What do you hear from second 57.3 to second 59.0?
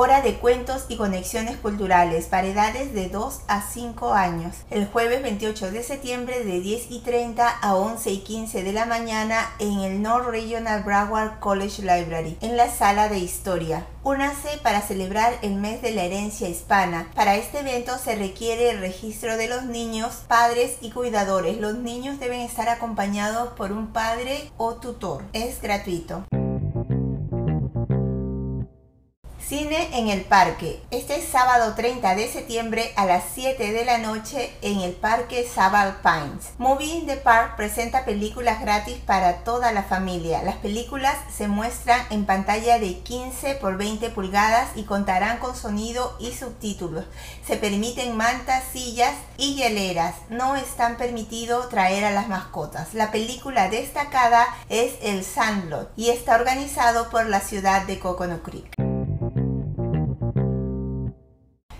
ciudad de Coconut Creek.